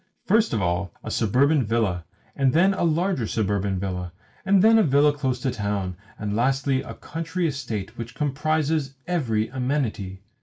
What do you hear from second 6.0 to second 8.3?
and lastly a country estate which